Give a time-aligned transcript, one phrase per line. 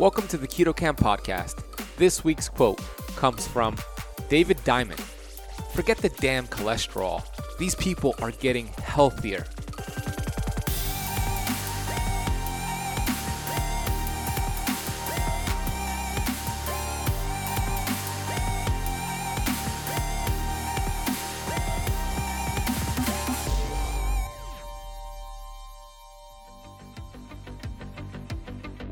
[0.00, 1.62] Welcome to the Keto Kamp podcast.
[1.98, 2.80] This week's quote
[3.16, 3.76] comes from
[4.30, 4.98] David Diamond.
[5.74, 7.22] Forget the damn cholesterol.
[7.58, 9.44] These people are getting healthier.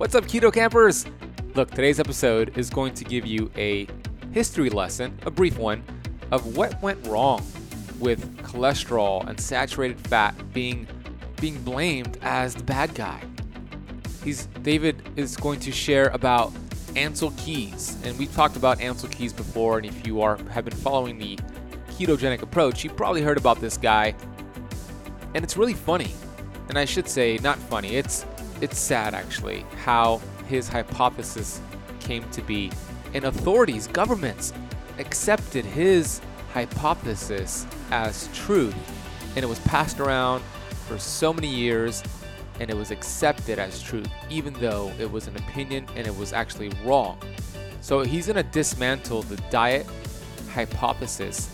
[0.08, 1.04] What's up, Keto Campers?
[1.54, 3.86] Look, today's episode is going to give you a
[4.32, 5.84] history lesson, a brief one,
[6.30, 7.44] of what went wrong
[7.98, 10.88] with cholesterol and saturated fat being
[11.42, 13.20] being blamed as the bad guy.
[14.24, 16.54] He's David is going to share about
[16.94, 19.76] Ancel Keys, and we've talked about Ancel Keys before.
[19.76, 21.38] And if you are have been following the
[21.90, 24.14] ketogenic approach, you probably heard about this guy.
[25.34, 26.14] And it's really funny,
[26.70, 27.96] and I should say not funny.
[27.96, 28.24] It's
[28.60, 31.60] it's sad actually how his hypothesis
[32.00, 32.70] came to be,
[33.14, 34.52] and authorities, governments
[34.98, 36.20] accepted his
[36.52, 38.74] hypothesis as truth,
[39.36, 40.42] and it was passed around
[40.86, 42.02] for so many years,
[42.60, 46.32] and it was accepted as truth, even though it was an opinion and it was
[46.32, 47.18] actually wrong.
[47.80, 49.86] So he's gonna dismantle the diet
[50.50, 51.50] hypothesis.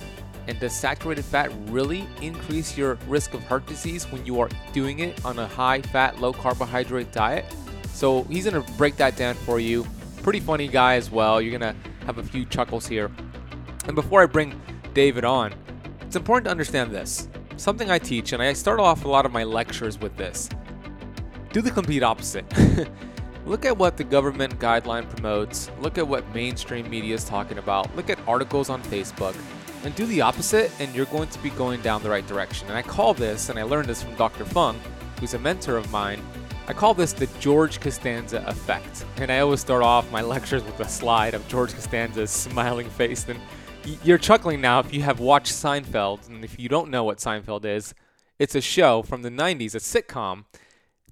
[0.46, 4.98] And does saturated fat really increase your risk of heart disease when you are doing
[4.98, 7.44] it on a high fat, low carbohydrate diet?
[7.92, 9.86] So he's gonna break that down for you.
[10.22, 11.40] Pretty funny guy as well.
[11.40, 13.10] You're gonna have a few chuckles here.
[13.86, 14.60] And before I bring
[14.92, 15.54] David on,
[16.02, 17.28] it's important to understand this.
[17.56, 20.48] Something I teach, and I start off a lot of my lectures with this.
[21.52, 22.44] Do the complete opposite.
[23.46, 25.70] Look at what the government guideline promotes.
[25.80, 27.94] Look at what mainstream media is talking about.
[27.94, 29.36] Look at articles on Facebook
[29.84, 32.68] and do the opposite, and you're going to be going down the right direction.
[32.68, 34.44] And I call this, and I learned this from Dr.
[34.44, 34.80] Fung,
[35.20, 36.22] who's a mentor of mine.
[36.66, 39.04] I call this the George Costanza effect.
[39.18, 43.28] And I always start off my lectures with a slide of George Costanza's smiling face.
[43.28, 43.38] And
[44.02, 46.28] you're chuckling now if you have watched Seinfeld.
[46.28, 47.94] And if you don't know what Seinfeld is,
[48.38, 50.44] it's a show from the 90s, a sitcom.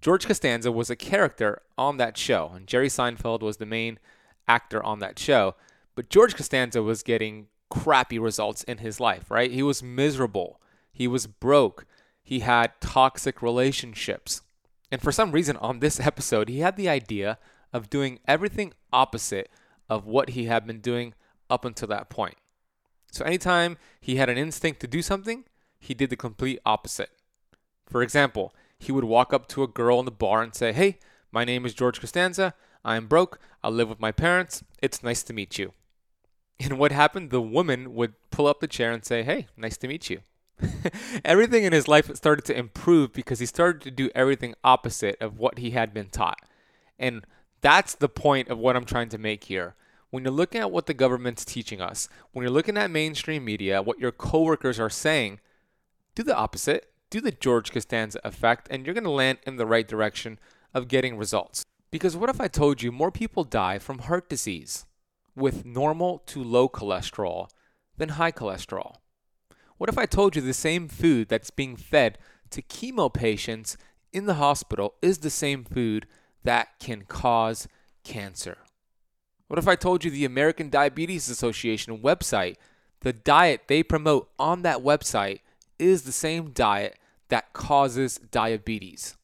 [0.00, 4.00] George Costanza was a character on that show, and Jerry Seinfeld was the main
[4.48, 5.54] actor on that show.
[5.94, 9.50] But George Costanza was getting crappy results in his life, right?
[9.50, 10.60] He was miserable.
[10.92, 11.86] He was broke.
[12.22, 14.42] He had toxic relationships.
[14.90, 17.38] And for some reason, on this episode, he had the idea
[17.72, 19.50] of doing everything opposite
[19.88, 21.14] of what he had been doing
[21.48, 22.36] up until that point.
[23.10, 25.44] So, anytime he had an instinct to do something,
[25.80, 27.10] he did the complete opposite.
[27.86, 30.98] For example, he would walk up to a girl in the bar and say, Hey,
[31.30, 32.54] my name is George Costanza.
[32.84, 33.38] I am broke.
[33.64, 34.62] I live with my parents.
[34.82, 35.72] It's nice to meet you.
[36.60, 37.30] And what happened?
[37.30, 40.20] The woman would pull up the chair and say, Hey, nice to meet you.
[41.24, 45.38] everything in his life started to improve because he started to do everything opposite of
[45.38, 46.40] what he had been taught.
[46.98, 47.24] And
[47.60, 49.74] that's the point of what I'm trying to make here.
[50.10, 53.82] When you're looking at what the government's teaching us, when you're looking at mainstream media,
[53.82, 55.40] what your coworkers are saying,
[56.14, 56.92] do the opposite.
[57.10, 60.38] Do the George Costanza effect, and you're going to land in the right direction
[60.74, 61.64] of getting results.
[61.90, 64.86] Because what if I told you more people die from heart disease?
[65.34, 67.48] With normal to low cholesterol
[67.96, 68.96] than high cholesterol?
[69.78, 72.18] What if I told you the same food that's being fed
[72.50, 73.76] to chemo patients
[74.12, 76.06] in the hospital is the same food
[76.44, 77.66] that can cause
[78.04, 78.58] cancer?
[79.48, 82.56] What if I told you the American Diabetes Association website,
[83.00, 85.40] the diet they promote on that website
[85.78, 89.16] is the same diet that causes diabetes?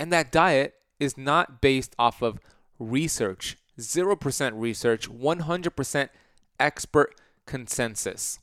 [0.00, 2.40] And that diet is not based off of
[2.78, 6.08] research 0% research, 100%
[6.58, 7.14] expert
[7.46, 8.38] consensus.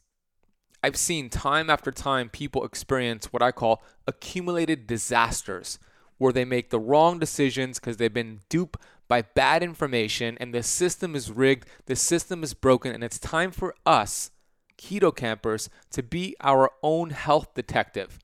[0.83, 5.79] I've seen time after time people experience what I call accumulated disasters,
[6.17, 8.77] where they make the wrong decisions because they've been duped
[9.07, 13.51] by bad information and the system is rigged, the system is broken, and it's time
[13.51, 14.31] for us,
[14.77, 18.19] keto campers, to be our own health detective.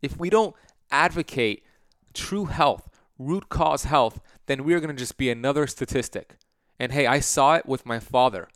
[0.00, 0.56] If we don't
[0.90, 1.62] advocate
[2.14, 2.88] true health,
[3.18, 6.36] root cause health, then we are going to just be another statistic.
[6.78, 8.48] And hey, I saw it with my father.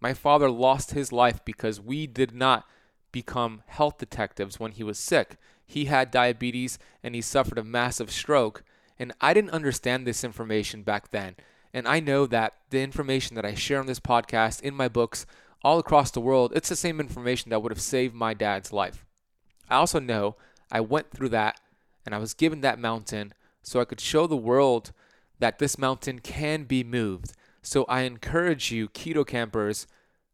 [0.00, 2.66] My father lost his life because we did not
[3.12, 5.36] become health detectives when he was sick.
[5.66, 8.62] He had diabetes and he suffered a massive stroke.
[8.98, 11.36] And I didn't understand this information back then.
[11.72, 15.26] And I know that the information that I share on this podcast, in my books,
[15.62, 19.06] all across the world, it's the same information that would have saved my dad's life.
[19.68, 20.36] I also know
[20.70, 21.60] I went through that
[22.04, 24.92] and I was given that mountain so I could show the world
[25.38, 27.32] that this mountain can be moved.
[27.62, 29.86] So I encourage you, keto campers,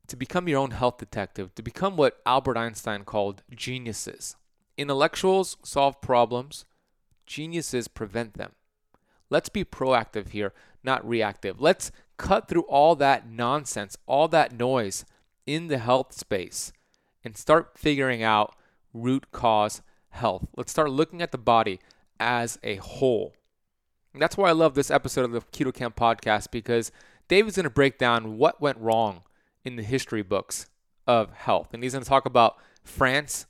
[0.08, 4.36] to become your own health detective, to become what Albert Einstein called geniuses.
[4.76, 6.64] Intellectuals solve problems,
[7.26, 8.52] geniuses prevent them.
[9.30, 10.52] Let's be proactive here,
[10.84, 11.60] not reactive.
[11.60, 15.04] Let's cut through all that nonsense, all that noise
[15.46, 16.72] in the health space
[17.24, 18.54] and start figuring out
[18.94, 20.46] root cause health.
[20.56, 21.80] Let's start looking at the body
[22.18, 23.34] as a whole.
[24.12, 26.90] And that's why I love this episode of the Keto Kamp podcast because
[27.28, 29.22] David's going to break down what went wrong
[29.64, 30.66] in the history books
[31.06, 31.74] of health.
[31.74, 33.46] And he's going to talk about France,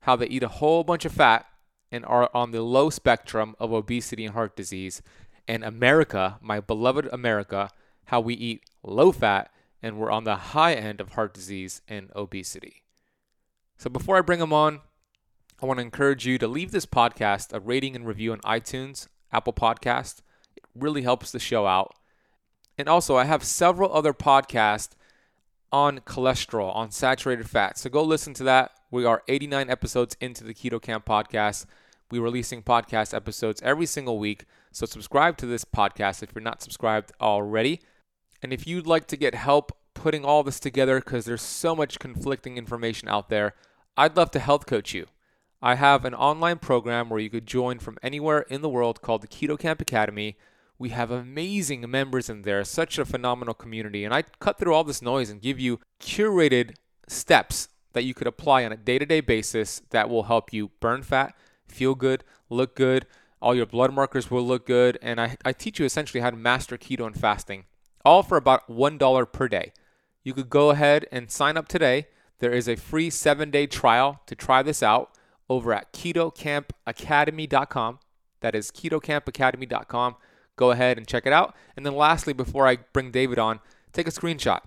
[0.00, 1.46] how they eat a whole bunch of fat
[1.90, 5.02] and are on the low spectrum of obesity and heart disease,
[5.46, 7.70] and America, my beloved America,
[8.06, 9.50] how we eat low fat
[9.82, 12.84] and we're on the high end of heart disease and obesity.
[13.76, 14.80] So before I bring him on,
[15.64, 19.08] I want to encourage you to leave this podcast a rating and review on iTunes,
[19.32, 20.18] Apple Podcast.
[20.54, 21.94] It really helps the show out.
[22.76, 24.90] And also, I have several other podcasts
[25.72, 27.78] on cholesterol, on saturated fat.
[27.78, 28.72] So go listen to that.
[28.90, 31.64] We are 89 episodes into the Keto Kamp podcast.
[32.10, 34.44] We're releasing podcast episodes every single week.
[34.70, 37.80] So subscribe to this podcast if you're not subscribed already.
[38.42, 41.98] And if you'd like to get help putting all this together because there's so much
[41.98, 43.54] conflicting information out there,
[43.96, 45.06] I'd love to health coach you.
[45.64, 49.22] I have an online program where you could join from anywhere in the world called
[49.22, 50.36] the Keto Kamp Academy.
[50.78, 54.04] We have amazing members in there, such a phenomenal community.
[54.04, 56.74] And I cut through all this noise and give you curated
[57.08, 60.70] steps that you could apply on a day to day basis that will help you
[60.80, 61.34] burn fat,
[61.66, 63.06] feel good, look good.
[63.40, 64.98] All your blood markers will look good.
[65.00, 67.64] And I, I teach you essentially how to master keto and fasting,
[68.04, 69.72] all for about $1 per day.
[70.24, 72.08] You could go ahead and sign up today.
[72.40, 75.16] There is a free seven day trial to try this out
[75.48, 77.98] over at ketokampacademy.com.
[78.40, 80.16] That is ketokampacademy.com.
[80.56, 81.54] Go ahead and check it out.
[81.76, 83.60] And then, lastly, before I bring David on,
[83.92, 84.60] take a screenshot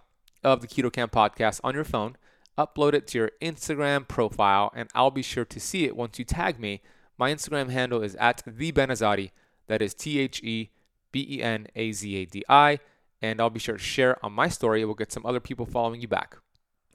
[0.43, 2.17] of the Keto Kamp podcast on your phone,
[2.57, 6.25] upload it to your Instagram profile, and I'll be sure to see it once you
[6.25, 6.81] tag me.
[7.17, 9.31] My Instagram handle is at the Benazadi.
[9.67, 10.69] That is T H E
[11.11, 12.79] B E N A Z A D I.
[13.21, 14.85] And I'll be sure to share on my story.
[14.85, 16.37] We'll get some other people following you back.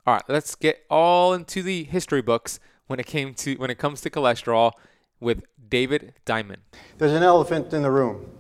[0.07, 2.61] All right, let's get all into the history books
[2.93, 4.73] when it came to when it comes to cholesterol
[5.19, 6.61] with David Diamond.
[6.99, 8.31] There's an elephant in the room.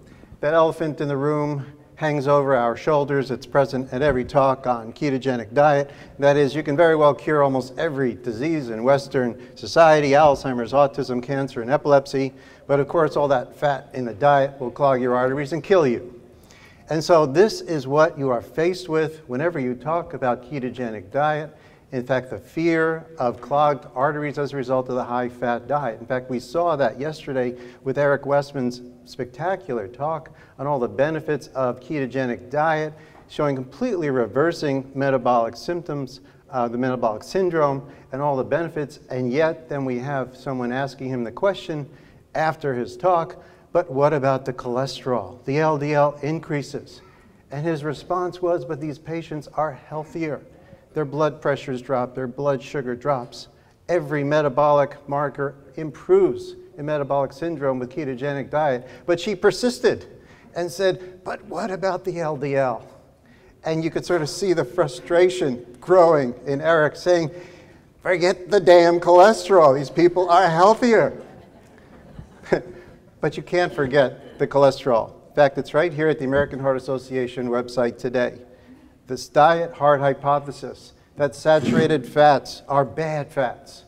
[0.40, 1.64] That elephant in the room
[1.94, 3.30] hangs over our shoulders.
[3.30, 5.90] It's present at every talk on ketogenic diet.
[6.18, 11.22] That is, you can very well cure almost every disease in Western society Alzheimer's, autism,
[11.22, 12.34] cancer, and epilepsy.
[12.66, 15.86] But of course, all that fat in the diet will clog your arteries and kill
[15.86, 16.20] you.
[16.90, 21.56] And so, this is what you are faced with whenever you talk about ketogenic diet.
[21.92, 26.00] In fact, the fear of clogged arteries as a result of the high fat diet.
[26.00, 27.54] In fact, we saw that yesterday
[27.84, 32.94] with Eric Westman's spectacular talk on all the benefits of ketogenic diet,
[33.28, 39.00] showing completely reversing metabolic symptoms, uh, the metabolic syndrome, and all the benefits.
[39.10, 41.86] And yet, then we have someone asking him the question
[42.34, 43.36] after his talk,
[43.70, 45.44] but what about the cholesterol?
[45.44, 47.02] The LDL increases.
[47.50, 50.40] And his response was, but these patients are healthier
[50.94, 53.48] their blood pressures drop, their blood sugar drops.
[53.88, 58.88] Every metabolic marker improves in metabolic syndrome with ketogenic diet.
[59.06, 60.06] But she persisted
[60.54, 62.82] and said, But what about the LDL?
[63.64, 67.30] And you could sort of see the frustration growing in Eric saying,
[68.02, 69.76] Forget the damn cholesterol.
[69.76, 71.22] These people are healthier.
[73.20, 75.12] but you can't forget the cholesterol.
[75.28, 78.38] In fact, it's right here at the American Heart Association website today
[79.06, 83.84] this diet heart hypothesis that saturated fats are bad fats,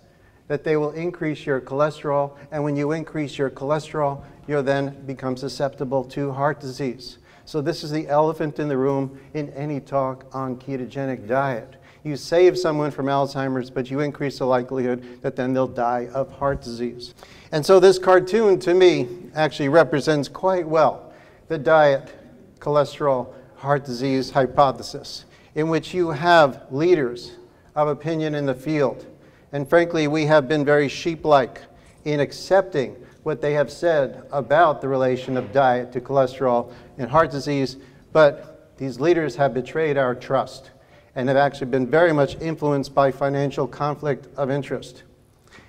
[0.48, 5.36] that they will increase your cholesterol, and when you increase your cholesterol, you'll then become
[5.36, 7.18] susceptible to heart disease.
[7.46, 11.76] So, this is the elephant in the room in any talk on ketogenic diet.
[12.02, 16.30] You save someone from Alzheimer's, but you increase the likelihood that then they'll die of
[16.32, 17.14] heart disease.
[17.52, 21.12] And so, this cartoon to me actually represents quite well
[21.48, 22.14] the diet,
[22.60, 27.32] cholesterol, heart disease hypothesis, in which you have leaders
[27.74, 29.06] of opinion in the field.
[29.52, 31.62] And frankly, we have been very sheep like
[32.04, 37.30] in accepting what they have said about the relation of diet to cholesterol and heart
[37.30, 37.78] disease,
[38.12, 40.70] but these leaders have betrayed our trust
[41.14, 45.04] and have actually been very much influenced by financial conflict of interest.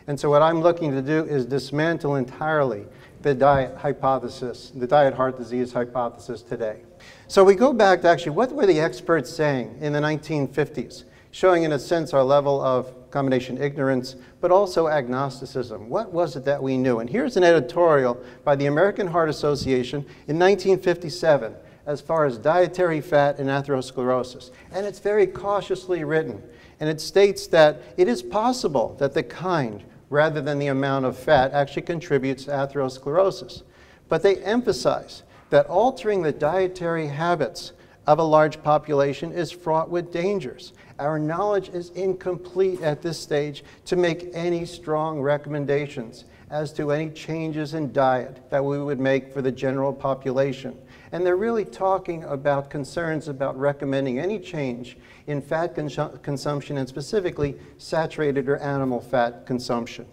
[0.08, 2.86] And so, what I'm looking to do is dismantle entirely
[3.22, 6.82] the diet hypothesis, the diet heart disease hypothesis today.
[7.27, 11.63] So we go back to actually what were the experts saying in the 1950s, showing
[11.63, 15.89] in a sense our level of combination ignorance, but also agnosticism.
[15.89, 17.00] What was it that we knew?
[17.00, 21.55] And here's an editorial by the American Heart Association in 1957
[21.88, 24.51] as far as dietary fat and atherosclerosis.
[24.72, 26.44] And it's very cautiously written.
[26.79, 31.17] And it states that it is possible that the kind rather than the amount of
[31.17, 33.63] fat actually contributes to atherosclerosis.
[34.10, 37.74] But they emphasize that altering the dietary habits
[38.08, 40.74] of a large population is fraught with dangers.
[41.00, 47.10] Our knowledge is incomplete at this stage to make any strong recommendations as to any
[47.10, 50.78] changes in diet that we would make for the general population.
[51.12, 54.98] And they're really talking about concerns about recommending any change
[55.28, 60.06] in fat cons- consumption and specifically saturated or animal fat consumption.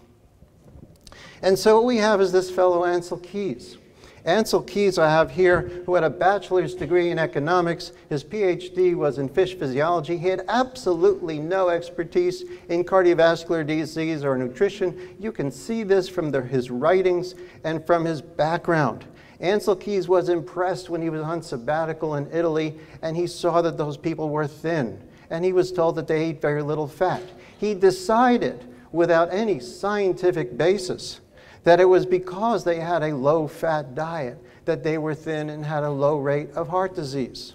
[1.41, 3.77] And so what we have is this fellow Ancel Keys.
[4.25, 7.91] Ancel Keys, I have here, who had a bachelor's degree in economics.
[8.07, 10.17] His PhD was in fish physiology.
[10.17, 15.15] He had absolutely no expertise in cardiovascular disease or nutrition.
[15.19, 19.03] You can see this from the, his writings and from his background.
[19.41, 23.77] Ancel Keys was impressed when he was on sabbatical in Italy and he saw that
[23.77, 25.01] those people were thin.
[25.31, 27.23] And he was told that they ate very little fat.
[27.57, 28.63] He decided,
[28.93, 31.19] without any scientific basis,
[31.63, 35.65] that it was because they had a low fat diet that they were thin and
[35.65, 37.53] had a low rate of heart disease.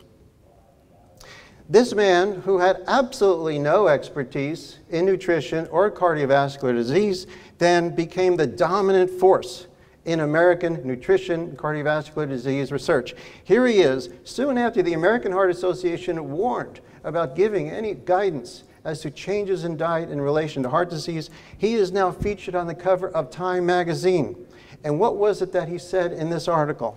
[1.70, 7.26] This man, who had absolutely no expertise in nutrition or cardiovascular disease,
[7.58, 9.66] then became the dominant force
[10.06, 13.14] in American nutrition cardiovascular disease research.
[13.44, 19.00] Here he is, soon after the American Heart Association warned about giving any guidance as
[19.00, 21.30] to changes in diet in relation to heart disease.
[21.56, 24.47] He is now featured on the cover of Time magazine.
[24.85, 26.97] And what was it that he said in this article?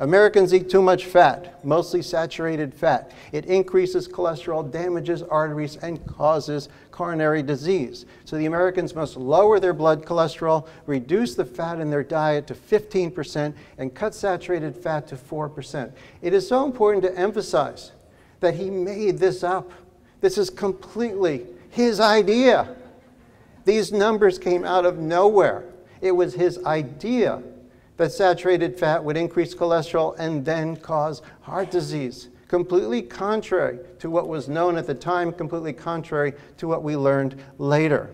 [0.00, 3.10] Americans eat too much fat, mostly saturated fat.
[3.32, 8.06] It increases cholesterol, damages arteries, and causes coronary disease.
[8.24, 12.54] So the Americans must lower their blood cholesterol, reduce the fat in their diet to
[12.54, 15.90] 15%, and cut saturated fat to 4%.
[16.22, 17.90] It is so important to emphasize
[18.38, 19.72] that he made this up.
[20.20, 22.74] This is completely his idea.
[23.64, 25.64] These numbers came out of nowhere.
[26.00, 27.42] It was his idea
[27.96, 32.28] that saturated fat would increase cholesterol and then cause heart disease.
[32.46, 37.38] Completely contrary to what was known at the time, completely contrary to what we learned
[37.58, 38.10] later.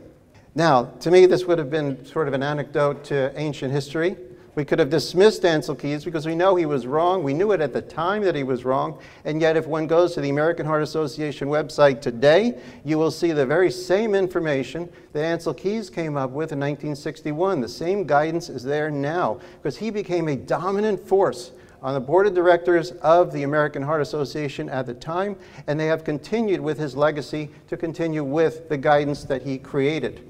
[0.57, 4.17] Now, to me, this would have been sort of an anecdote to ancient history.
[4.55, 7.25] We could have dismissed Ancel Keys because we know he was wrong.
[7.25, 8.99] We knew it at the time that he was wrong.
[9.25, 13.33] And yet, if one goes to the American Heart Association website today, you will see
[13.33, 17.61] the very same information that Ancel Keys came up with in 1961.
[17.61, 21.51] The same guidance is there now because he became a dominant force
[21.83, 25.87] on the board of directors of the American Heart Association at the time, and they
[25.87, 30.27] have continued with his legacy to continue with the guidance that he created.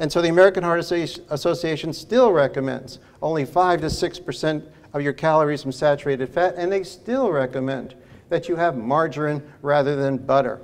[0.00, 5.62] And so the American Heart Association still recommends only 5 to 6% of your calories
[5.62, 7.94] from saturated fat, and they still recommend
[8.30, 10.60] that you have margarine rather than butter.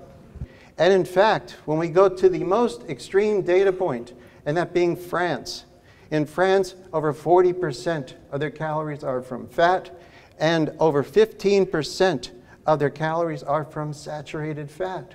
[0.78, 4.14] And in fact, when we go to the most extreme data point,
[4.47, 5.66] and that being France,
[6.11, 9.90] in France, over 40% of their calories are from fat,
[10.38, 12.31] and over 15%
[12.64, 15.14] of their calories are from saturated fat.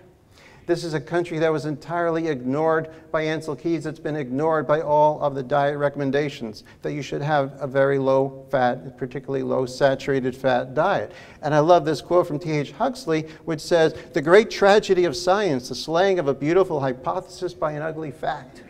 [0.71, 3.85] This is a country that was entirely ignored by Ancel Keys.
[3.85, 7.99] It's been ignored by all of the diet recommendations that you should have a very
[7.99, 11.11] low fat, particularly low saturated fat diet.
[11.41, 12.71] And I love this quote from T.H.
[12.71, 17.73] Huxley, which says, The great tragedy of science, the slaying of a beautiful hypothesis by
[17.73, 18.63] an ugly fact.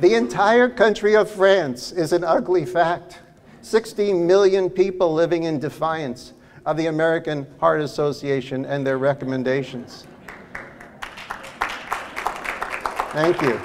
[0.00, 3.20] the entire country of France is an ugly fact.
[3.60, 6.32] 60 million people living in defiance
[6.64, 10.06] of the American Heart Association and their recommendations.
[13.12, 13.60] Thank you.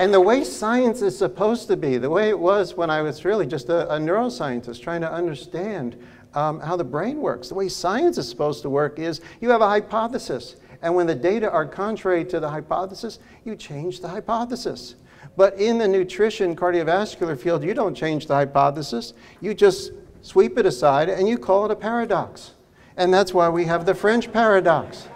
[0.00, 3.22] And the way science is supposed to be, the way it was when I was
[3.22, 6.02] really just a, a neuroscientist trying to understand
[6.32, 9.60] um, how the brain works, the way science is supposed to work is you have
[9.60, 10.56] a hypothesis.
[10.80, 14.94] And when the data are contrary to the hypothesis, you change the hypothesis.
[15.36, 19.12] But in the nutrition cardiovascular field, you don't change the hypothesis.
[19.42, 22.52] You just sweep it aside and you call it a paradox.
[22.96, 25.08] And that's why we have the French paradox.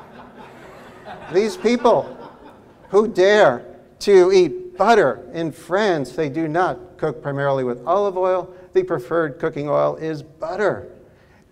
[1.32, 2.17] These people
[2.88, 3.64] who dare
[4.00, 5.28] to eat butter?
[5.32, 8.54] In France, they do not cook primarily with olive oil.
[8.72, 10.88] The preferred cooking oil is butter.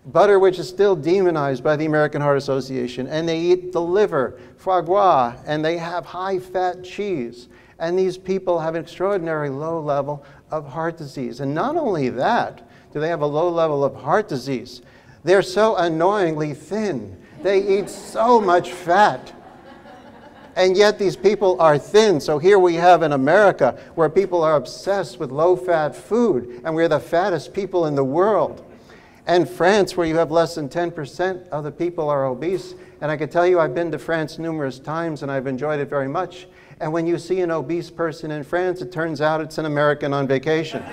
[0.05, 3.07] Butter, which is still demonized by the American Heart Association.
[3.07, 7.49] And they eat the liver, foie gras, and they have high fat cheese.
[7.79, 11.41] And these people have an extraordinary low level of heart disease.
[11.41, 14.81] And not only that, do they have a low level of heart disease,
[15.23, 17.21] they're so annoyingly thin.
[17.43, 19.33] They eat so much fat
[20.57, 22.19] and yet these people are thin.
[22.19, 26.73] So here we have in America where people are obsessed with low fat food, and
[26.73, 28.65] we're the fattest people in the world.
[29.27, 32.73] And France, where you have less than 10% of the people are obese.
[33.01, 35.89] And I can tell you, I've been to France numerous times and I've enjoyed it
[35.89, 36.47] very much.
[36.79, 40.13] And when you see an obese person in France, it turns out it's an American
[40.13, 40.81] on vacation.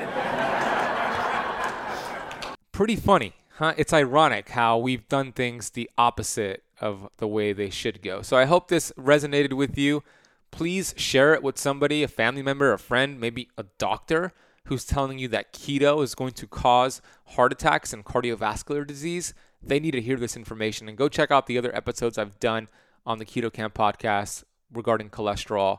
[2.73, 3.73] Pretty funny, huh?
[3.77, 8.23] It's ironic how we've done things the opposite of the way they should go.
[8.23, 10.03] So I hope this resonated with you.
[10.51, 14.33] Please share it with somebody, a family member, a friend, maybe a doctor
[14.67, 19.35] who's telling you that keto is going to cause heart attacks and cardiovascular disease.
[19.63, 22.69] They need to hear this information and go check out the other episodes I've done
[23.05, 25.79] on the Keto Kamp podcast regarding cholesterol.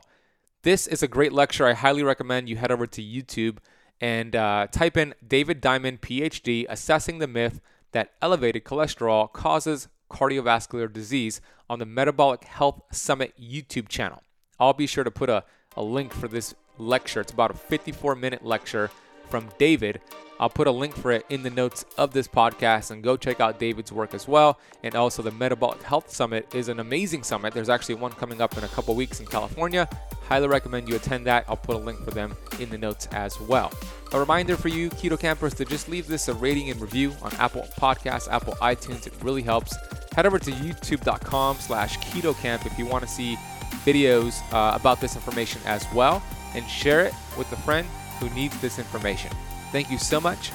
[0.62, 1.66] This is a great lecture.
[1.66, 3.58] I highly recommend you head over to YouTube
[4.00, 7.60] and uh, type in David Diamond, PhD, assessing the myth
[7.92, 14.22] that elevated cholesterol causes cardiovascular disease on the Metabolic Health Summit YouTube channel.
[14.58, 15.44] I'll be sure to put a,
[15.76, 17.20] a link for this lecture.
[17.20, 18.90] It's about a 54 minute lecture
[19.28, 20.00] from David.
[20.38, 23.40] I'll put a link for it in the notes of this podcast and go check
[23.40, 24.58] out David's work as well.
[24.82, 27.54] And also, the Metabolic Health Summit is an amazing summit.
[27.54, 29.88] There's actually one coming up in a couple weeks in California.
[30.28, 31.46] Highly recommend you attend that.
[31.48, 33.72] I'll put a link for them in the notes as well.
[34.12, 37.32] A reminder for you, Keto Campers, to just leave this a rating and review on
[37.36, 39.06] Apple Podcasts, Apple iTunes.
[39.06, 39.74] It really helps.
[40.14, 43.36] Head over to youtube.com slash keto camp if you want to see
[43.84, 46.22] videos uh, about this information as well
[46.54, 47.86] and share it with a friend
[48.18, 49.30] who needs this information.
[49.72, 50.52] Thank you so much.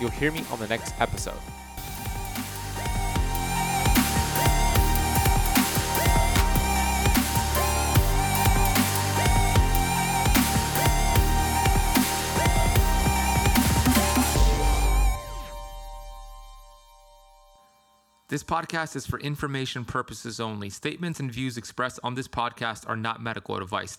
[0.00, 1.38] You'll hear me on the next episode.
[18.32, 20.70] This podcast is for information purposes only.
[20.70, 23.98] Statements and views expressed on this podcast are not medical advice.